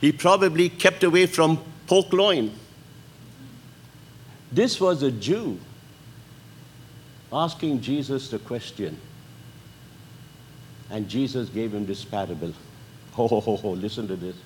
[0.00, 2.52] He probably kept away from pork loin.
[4.50, 5.58] This was a Jew
[7.32, 8.98] asking Jesus the question.
[10.90, 12.52] And Jesus gave him this parable.
[13.12, 14.36] Ho, oh, ho, ho, ho, listen to this.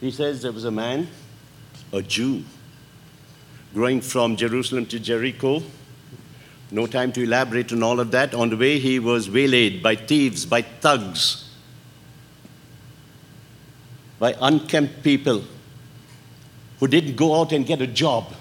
[0.00, 1.06] He says there was a man,
[1.92, 2.42] a Jew,
[3.74, 5.62] going from Jerusalem to Jericho.
[6.72, 8.34] No time to elaborate on all of that.
[8.34, 11.50] On the way, he was waylaid by thieves, by thugs,
[14.18, 15.44] by unkempt people
[16.80, 18.34] who didn't go out and get a job,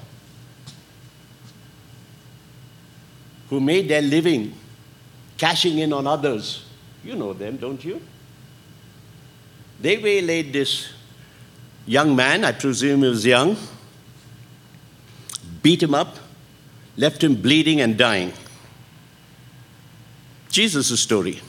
[3.51, 4.53] who made their living
[5.37, 6.65] cashing in on others.
[7.03, 8.01] You know them, don't you?
[9.81, 10.87] They waylaid this
[11.85, 13.57] young man, I presume he was young,
[15.61, 16.15] beat him up,
[16.95, 18.31] left him bleeding and dying.
[20.49, 21.41] Jesus' story.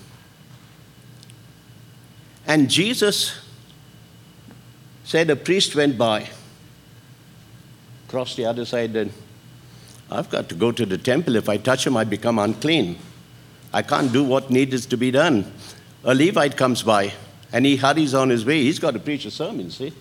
[2.49, 3.39] And Jesus
[5.05, 6.29] said a priest went by,
[8.09, 9.13] crossed the other side, and
[10.13, 11.37] I've got to go to the temple.
[11.37, 12.99] If I touch him, I become unclean.
[13.73, 15.51] I can't do what needs to be done.
[16.05, 17.13] A Levite comes by
[17.53, 18.63] and he hurries on his way.
[18.63, 19.93] He's got to preach a sermon, see?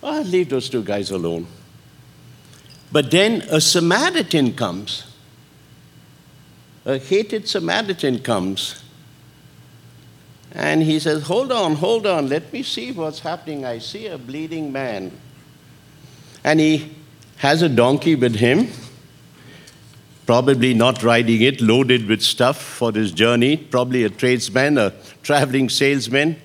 [0.00, 1.46] Well, leave those two guys alone.
[2.92, 5.04] But then a Samaritan comes.
[6.84, 8.82] A hated Samaritan comes.
[10.52, 13.64] And he says, Hold on, hold on, let me see what's happening.
[13.64, 15.10] I see a bleeding man.
[16.44, 16.94] And he
[17.38, 18.68] has a donkey with him
[20.26, 25.68] probably not riding it, loaded with stuff for this journey, probably a tradesman, a traveling
[25.68, 26.36] salesman.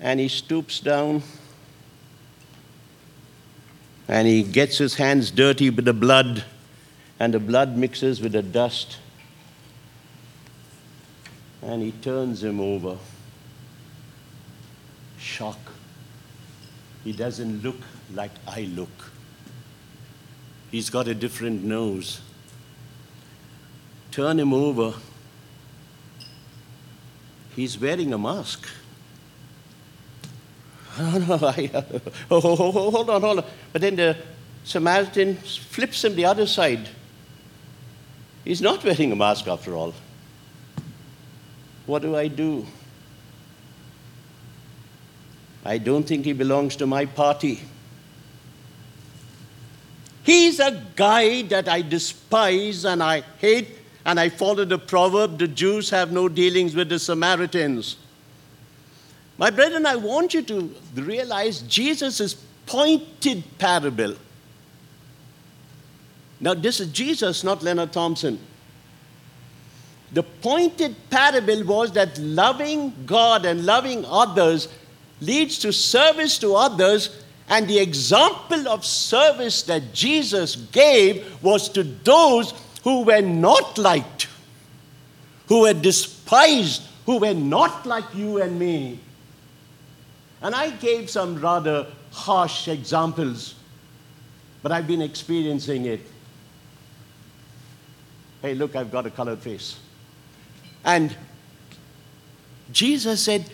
[0.00, 1.22] And he stoops down
[4.08, 6.44] and he gets his hands dirty with the blood,
[7.18, 8.98] and the blood mixes with the dust.
[11.62, 12.98] And he turns him over.
[15.18, 15.58] Shock.
[17.02, 17.80] He doesn't look
[18.14, 19.10] like I look.
[20.76, 22.20] He's got a different nose.
[24.10, 24.92] Turn him over.
[27.54, 28.68] He's wearing a mask.
[30.98, 31.82] Oh, no, uh,
[32.30, 33.44] oh, oh, oh, hold on, hold on.
[33.72, 34.18] But then the
[34.64, 36.88] Samaritan flips him the other side.
[38.44, 39.94] He's not wearing a mask after all.
[41.86, 42.66] What do I do?
[45.64, 47.62] I don't think he belongs to my party.
[50.26, 53.68] He's a guy that I despise and I hate,
[54.04, 57.96] and I follow the proverb the Jews have no dealings with the Samaritans.
[59.38, 62.34] My brethren, I want you to realize Jesus'
[62.66, 64.16] pointed parable.
[66.40, 68.40] Now, this is Jesus, not Leonard Thompson.
[70.12, 74.66] The pointed parable was that loving God and loving others
[75.20, 81.84] leads to service to others and the example of service that Jesus gave was to
[81.84, 84.28] those who were not liked,
[85.46, 88.98] who were despised, who were not like you and me.
[90.42, 93.54] And I gave some rather harsh examples,
[94.62, 96.00] but I've been experiencing it.
[98.42, 99.78] Hey, look, I've got a colored face.
[100.84, 101.14] And
[102.72, 103.48] Jesus said,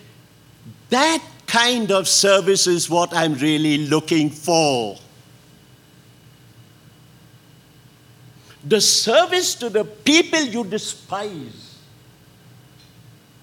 [0.90, 1.22] that
[1.53, 4.97] kind of service is what I'm really looking for.
[8.65, 11.77] The service to the people you despise,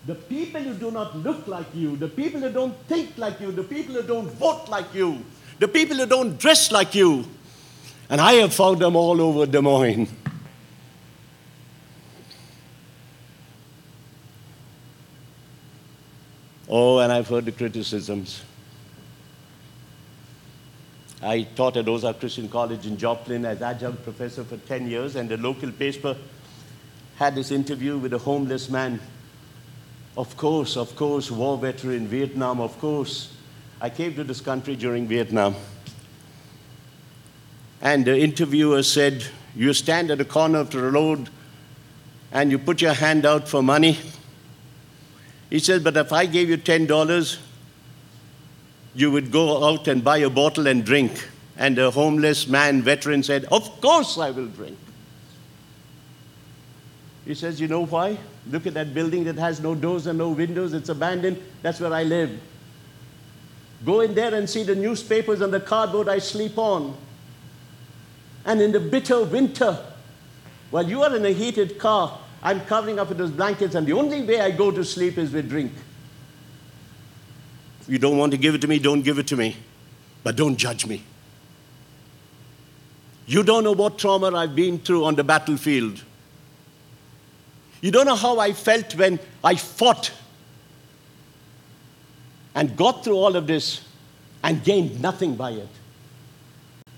[0.07, 3.51] the people who do not look like you, the people who don't think like you,
[3.51, 5.23] the people who don't vote like you,
[5.59, 7.25] the people who don't dress like you.
[8.09, 10.07] And I have found them all over Des Moines.
[16.69, 18.43] Oh, and I've heard the criticisms.
[21.21, 25.27] I taught at Ozark Christian College in Joplin as adjunct professor for 10 years, and
[25.27, 26.15] the local paper
[27.17, 28.99] had this interview with a homeless man.
[30.15, 33.33] Of course, of course, war veteran, Vietnam, of course.
[33.81, 35.55] I came to this country during Vietnam.
[37.81, 41.29] And the interviewer said, You stand at the corner of the road
[42.31, 43.97] and you put your hand out for money
[45.49, 47.39] he says, But if I gave you $10,
[48.95, 51.27] you would go out and buy a bottle and drink.
[51.57, 54.77] And the homeless man, veteran, said, Of course I will drink.
[57.25, 58.17] He says, You know why?
[58.49, 60.73] Look at that building that has no doors and no windows.
[60.73, 61.41] It's abandoned.
[61.61, 62.39] That's where I live.
[63.85, 66.97] Go in there and see the newspapers and the cardboard I sleep on.
[68.45, 69.77] And in the bitter winter,
[70.71, 73.93] while you are in a heated car, I'm covering up with those blankets, and the
[73.93, 75.73] only way I go to sleep is with drink.
[77.81, 79.57] If you don't want to give it to me, don't give it to me.
[80.23, 81.03] But don't judge me.
[83.25, 86.03] You don't know what trauma I've been through on the battlefield.
[87.81, 90.11] You don't know how I felt when I fought
[92.55, 93.81] and got through all of this
[94.43, 95.69] and gained nothing by it.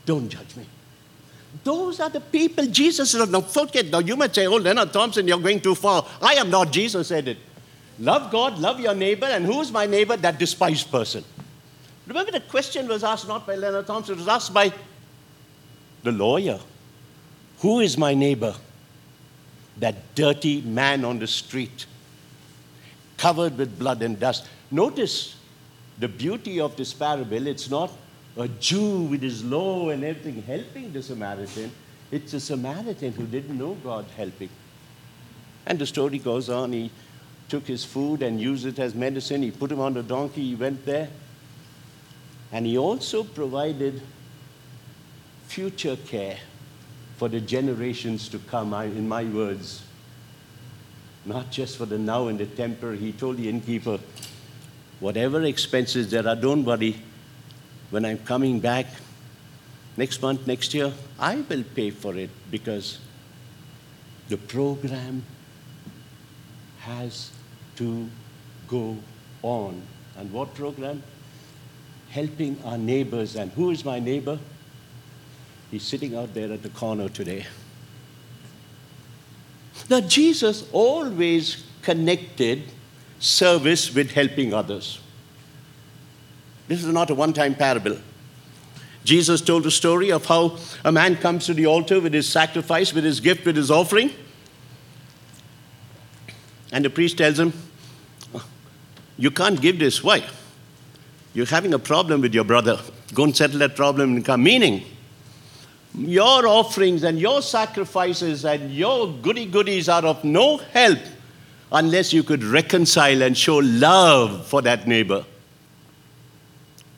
[0.06, 0.66] Don't judge me.
[1.64, 3.88] Those are the people Jesus said, now forget.
[3.88, 6.06] Now you might say, oh, Leonard Thompson, you're going too far.
[6.22, 6.72] I am not.
[6.72, 7.38] Jesus said it.
[8.00, 10.18] Love God, love your neighbor, and who's my neighbor?
[10.18, 11.24] That despised person.
[12.08, 14.74] Remember, the question was asked not by Leonard Thompson, it was asked by
[16.02, 16.60] the lawyer.
[17.60, 18.56] Who is my neighbor?
[19.78, 21.86] That dirty man on the street,
[23.18, 24.48] covered with blood and dust.
[24.72, 25.36] Notice
[26.00, 27.46] the beauty of this parable.
[27.46, 27.92] It's not
[28.38, 31.72] a Jew with his law and everything helping the Samaritan.
[32.12, 34.50] It's a Samaritan who didn't know God helping.
[35.66, 36.74] And the story goes on.
[36.74, 36.92] He
[37.50, 39.42] took his food and used it as medicine.
[39.44, 40.42] He put him on a donkey.
[40.42, 41.10] He went there.
[42.52, 44.02] And he also provided
[45.48, 46.38] future care
[47.18, 49.84] for the generations to come, in my words.
[51.26, 52.98] Not just for the now and the temporary.
[52.98, 54.00] He told the innkeeper,
[55.00, 56.96] whatever expenses there are, don't worry.
[57.92, 58.88] When I'm coming back
[59.98, 63.00] next month, next year, I will pay for it because
[64.30, 65.24] the program
[66.80, 67.32] has
[67.76, 68.10] to
[68.68, 68.98] go
[69.44, 69.82] on.
[70.18, 71.04] And what program?
[72.10, 73.36] Helping our neighbors.
[73.36, 74.40] And who is my neighbor?
[75.70, 77.46] He's sitting out there at the corner today.
[79.90, 82.64] Now, Jesus always connected
[83.20, 85.00] service with helping others.
[86.72, 87.98] This is not a one time parable.
[89.04, 92.94] Jesus told a story of how a man comes to the altar with his sacrifice,
[92.94, 94.10] with his gift, with his offering.
[96.72, 97.52] And the priest tells him,
[99.18, 100.02] You can't give this.
[100.02, 100.24] Why?
[101.34, 102.80] You're having a problem with your brother.
[103.14, 104.42] Go and settle that problem and come.
[104.42, 104.86] Meaning,
[105.94, 111.00] your offerings and your sacrifices and your goody goodies are of no help
[111.70, 115.26] unless you could reconcile and show love for that neighbor.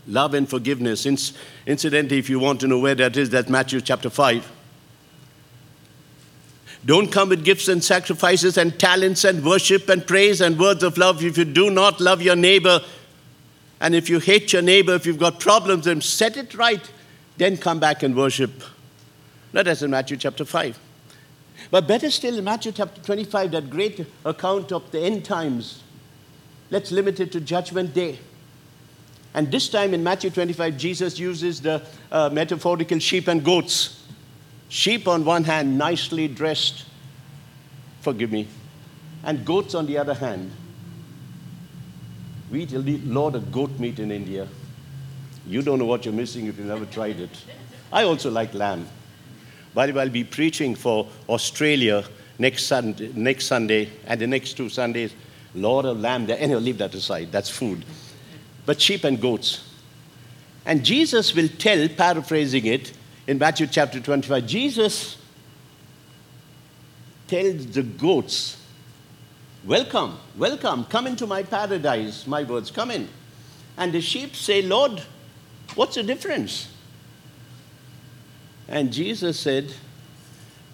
[0.08, 1.06] Love and forgiveness.
[1.66, 4.51] Incidentally, if you want to know where that is, that's Matthew chapter 5.
[6.86, 10.97] Don't come with gifts and sacrifices and talents and worship and praise and words of
[10.97, 12.82] love if you do not love your neighbor.
[13.80, 16.82] And if you hate your neighbor, if you've got problems, then set it right.
[17.38, 18.64] Then come back and worship.
[19.54, 20.78] Now, that's in Matthew chapter 5.
[21.72, 25.82] But better still, in Matthew chapter 25, that great account of the end times.
[26.70, 28.20] Let's limit it to Judgment Day.
[29.34, 31.81] And this time in Matthew 25, Jesus uses the
[32.11, 34.05] uh, metaphorical sheep and goats.
[34.69, 36.86] Sheep on one hand, nicely dressed,
[38.01, 38.47] forgive me,
[39.23, 40.51] and goats on the other hand.
[42.51, 44.47] We eat a lot of goat meat in India.
[45.47, 47.43] You don't know what you're missing if you've never tried it.
[47.91, 48.88] I also like lamb.
[49.73, 52.03] By the way, I'll be preaching for Australia
[52.38, 55.13] next Sunday, next Sunday and the next two Sundays.
[55.55, 56.38] Lord of lamb there.
[56.39, 57.31] Anyway, leave that aside.
[57.31, 57.84] That's food.
[58.66, 59.70] But sheep and goats.
[60.66, 62.93] And Jesus will tell, paraphrasing it,
[63.28, 65.18] in Matthew chapter 25, Jesus
[67.28, 68.57] tells the goats,
[69.66, 73.07] Welcome, welcome, come into my paradise, my words, come in.
[73.78, 75.01] And the sheep say, Lord,
[75.76, 76.68] what's the difference?
[78.68, 79.74] And Jesus said,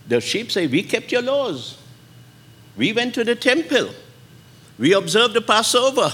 [0.08, 1.78] The sheep say, We kept your laws.
[2.76, 3.90] We went to the temple.
[4.80, 6.12] We observed the Passover.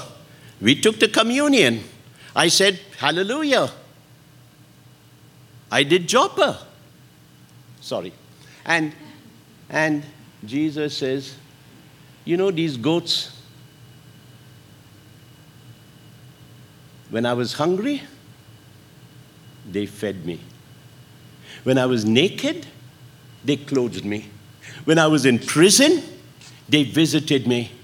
[0.66, 1.84] We took the communion.
[2.36, 3.70] I said, Hallelujah.
[5.72, 6.66] I did Joppa.
[7.82, 8.11] Sorry.
[8.66, 8.91] And,
[9.70, 10.03] and
[10.43, 11.36] Jesus says,
[12.26, 13.39] You know, these goats,
[17.11, 18.01] when I was hungry,
[19.72, 20.39] they fed me.
[21.61, 22.66] When I was naked,
[23.43, 24.32] they clothed me.
[24.86, 26.01] When I was in prison,
[26.68, 27.74] they visited me.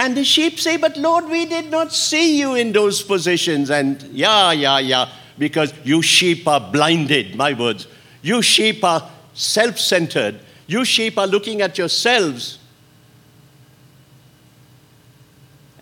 [0.00, 3.68] And the sheep say, But Lord, we did not see you in those positions.
[3.68, 7.86] And yeah, yeah, yeah, because you sheep are blinded, my words.
[8.22, 10.40] You sheep are self centered.
[10.66, 12.58] You sheep are looking at yourselves.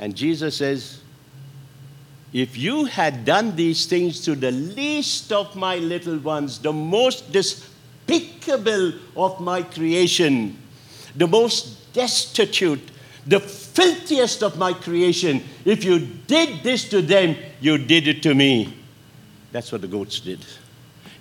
[0.01, 1.01] And Jesus says,
[2.33, 7.31] if you had done these things to the least of my little ones, the most
[7.31, 10.59] despicable of my creation,
[11.15, 12.91] the most destitute,
[13.27, 13.41] the
[13.79, 18.75] filthiest of my creation, if you did this to them, you did it to me.
[19.53, 20.45] That's what the goats did.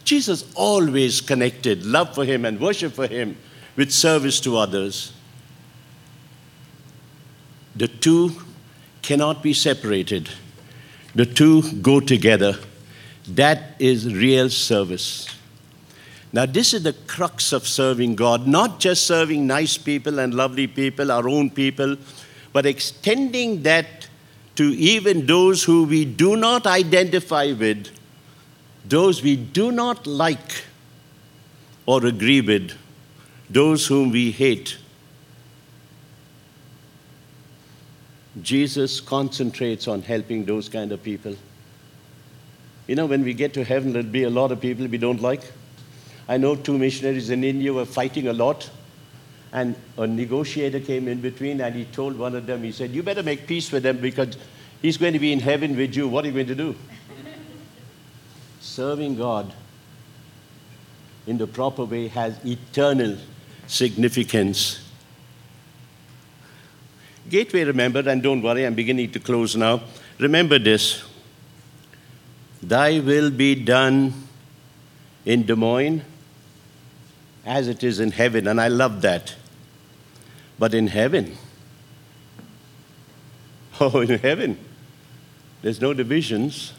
[0.04, 3.38] Jesus always connected love for him and worship for him
[3.76, 5.14] with service to others.
[7.76, 8.32] The two
[9.04, 10.28] cannot be separated.
[11.14, 12.58] The two go together.
[13.28, 15.28] That is real service.
[16.34, 20.68] Now, this is the crux of serving God, not just serving nice people and lovely
[20.68, 21.98] people, our own people,
[22.58, 24.10] but extending that
[24.56, 27.96] to even those who we do not identify with,
[28.84, 30.64] those we do not like
[31.86, 32.72] or agree with,
[33.48, 34.80] those whom we hate.
[38.42, 41.36] Jesus concentrates on helping those kind of people.
[42.88, 45.22] You know, when we get to heaven, there'll be a lot of people we don't
[45.22, 45.44] like.
[46.28, 48.68] I know two missionaries in India were fighting a lot,
[49.54, 53.04] and a negotiator came in between and he told one of them, he said, You
[53.04, 54.38] better make peace with them because
[54.82, 56.08] he's going to be in heaven with you.
[56.08, 56.76] What are you going to do?
[58.78, 59.52] serving God
[61.26, 63.18] in the proper way has eternal
[63.66, 64.80] significance.
[67.28, 69.82] Gateway, remember, and don't worry, I'm beginning to close now.
[70.20, 71.04] Remember this
[72.62, 74.14] Thy will be done
[75.26, 76.04] in Des Moines
[77.48, 79.34] as it is in heaven, and I love that.
[80.60, 81.38] But in heaven,
[83.80, 84.60] oh, in heaven,
[85.62, 86.74] there's no divisions,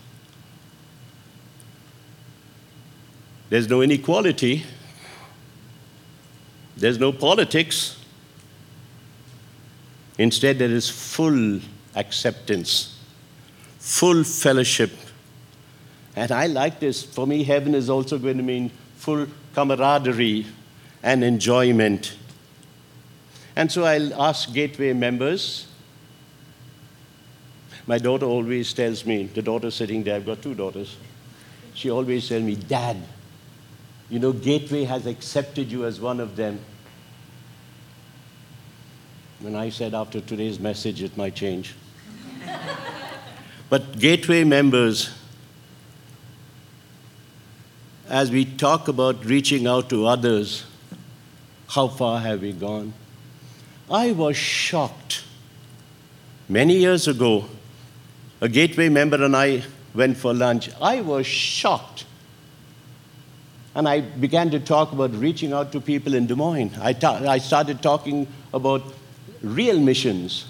[3.48, 4.66] there's no inequality,
[6.76, 7.96] there's no politics.
[10.18, 11.60] Instead, there is full
[11.94, 13.00] acceptance,
[13.78, 14.90] full fellowship.
[16.14, 17.04] And I like this.
[17.04, 20.44] For me, heaven is also going to mean full camaraderie
[21.02, 22.16] and enjoyment.
[23.56, 25.66] And so I'll ask Gateway members.
[27.86, 30.96] My daughter always tells me, the daughter sitting there, I've got two daughters.
[31.74, 32.96] She always tells me, Dad,
[34.10, 36.60] you know, Gateway has accepted you as one of them.
[39.44, 41.74] And I said, after today's message, it might change.
[43.70, 45.14] but Gateway members,
[48.08, 50.64] as we talk about reaching out to others,
[51.68, 52.92] how far have we gone?
[53.90, 55.24] I was shocked.
[56.48, 57.46] Many years ago,
[58.40, 59.62] a Gateway member and I
[59.94, 60.70] went for lunch.
[60.80, 62.04] I was shocked.
[63.74, 66.72] And I began to talk about reaching out to people in Des Moines.
[66.80, 68.82] I, ta- I started talking about
[69.42, 70.46] real missions.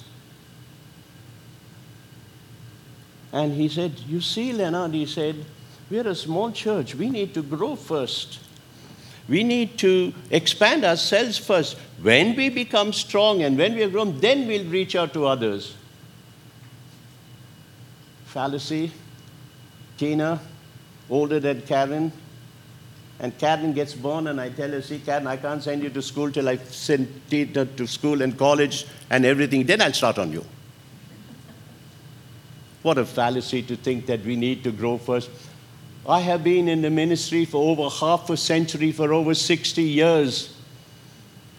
[3.33, 5.45] And he said, You see, Leonard, he said,
[5.91, 6.95] we're a small church.
[6.95, 8.41] We need to grow first.
[9.29, 11.77] We need to expand ourselves first.
[12.01, 15.75] When we become strong and when we are grown, then we'll reach out to others.
[18.27, 18.91] Fallacy.
[19.99, 20.41] Tina,
[21.11, 22.13] older than Karen.
[23.21, 26.01] And Karen gets born, and I tell her, See, Karen, I can't send you to
[26.01, 29.67] school till I send Tina to school and college and everything.
[29.67, 30.45] Then I'll start on you.
[32.83, 35.31] What a fallacy to think that we need to grow first.
[36.09, 40.57] I have been in the ministry for over half a century, for over 60 years.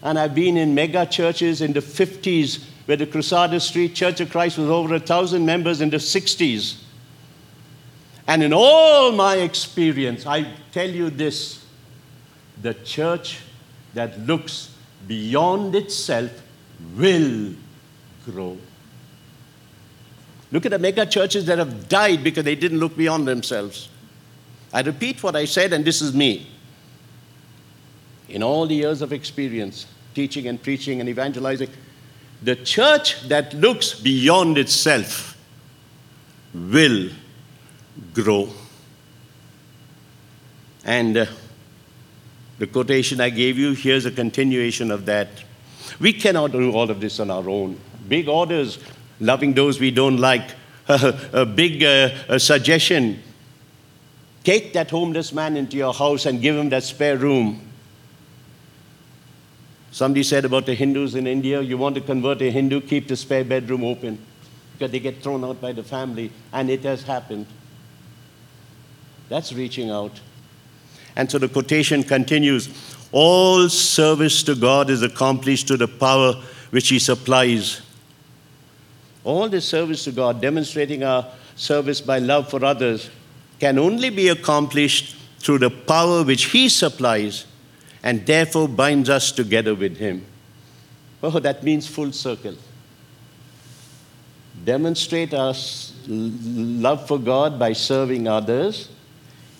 [0.02, 4.30] And I've been in mega churches in the 50s, where the Crusader Street Church of
[4.30, 6.82] Christ was over a thousand members in the 60s.
[8.26, 11.64] And in all my experience, I tell you this
[12.60, 13.38] the church
[13.94, 14.74] that looks
[15.06, 16.30] beyond itself
[16.96, 17.54] will
[18.24, 18.58] grow.
[20.50, 23.88] Look at the mega churches that have died because they didn't look beyond themselves.
[24.72, 26.46] I repeat what I said, and this is me.
[28.28, 31.70] In all the years of experience, teaching and preaching and evangelizing,
[32.42, 35.36] the church that looks beyond itself
[36.54, 37.10] will
[38.14, 38.48] grow.
[40.84, 41.26] And uh,
[42.58, 45.28] the quotation I gave you, here's a continuation of that.
[45.98, 47.78] We cannot do all of this on our own.
[48.08, 48.78] Big orders,
[49.18, 50.54] loving those we don't like,
[50.88, 53.22] a big uh, a suggestion
[54.44, 57.60] Take that homeless man into your house and give him that spare room.
[59.90, 63.16] Somebody said about the Hindus in India, you want to convert a Hindu, keep the
[63.16, 64.18] spare bedroom open
[64.72, 67.46] because they get thrown out by the family, and it has happened.
[69.28, 70.18] That's reaching out.
[71.16, 72.70] And so the quotation continues
[73.12, 76.32] All service to God is accomplished to the power
[76.70, 77.82] which He supplies.
[79.22, 81.26] All this service to God, demonstrating our
[81.56, 83.10] service by love for others,
[83.60, 87.46] can only be accomplished through the power which He supplies
[88.02, 90.24] and therefore binds us together with Him.
[91.22, 92.56] Oh, that means full circle.
[94.64, 95.54] Demonstrate our
[96.06, 98.88] love for God by serving others.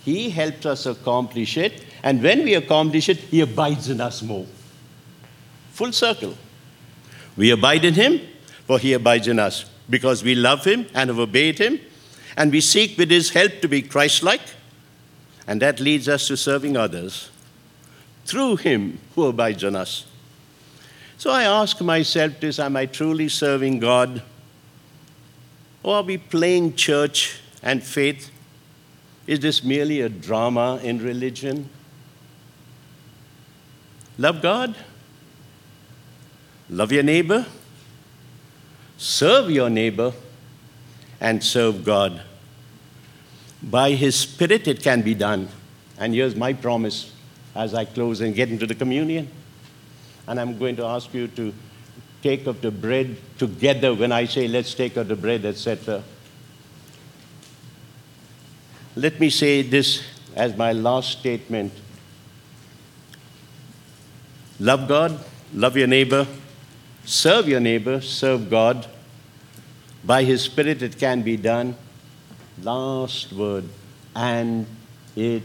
[0.05, 4.47] He helps us accomplish it, and when we accomplish it, He abides in us more.
[5.73, 6.35] Full circle.
[7.37, 8.21] We abide in Him,
[8.67, 9.67] for He abides in us.
[9.89, 11.81] Because we love Him and have obeyed Him,
[12.37, 14.41] and we seek with His help to be Christ like,
[15.47, 17.31] and that leads us to serving others
[18.25, 20.07] through Him who abides in us.
[21.19, 24.23] So I ask myself this Am I truly serving God?
[25.83, 28.31] Or are we playing church and faith?
[29.27, 31.69] Is this merely a drama in religion?
[34.19, 34.77] Love God,
[36.69, 37.47] love your neighbor,
[38.99, 40.13] serve your neighbor
[41.21, 42.23] and serve God.
[43.63, 45.49] By His Spirit, it can be done.
[45.99, 47.13] And here's my promise
[47.55, 49.31] as I close and get into the communion.
[50.27, 51.53] And I'm going to ask you to
[52.23, 56.03] take of the bread together when I say, let's take of the bread, etc.
[58.97, 60.03] let me say this
[60.35, 61.73] as my last statement.
[64.59, 65.19] Love God,
[65.55, 66.27] love your neighbor,
[67.05, 68.87] serve your neighbor, serve God.
[70.05, 71.77] By His Spirit, it can be done.
[72.63, 73.65] Last word,
[74.15, 74.67] and
[75.17, 75.43] it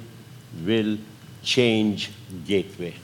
[0.63, 0.97] will
[1.43, 2.11] change
[2.45, 2.95] Gateway.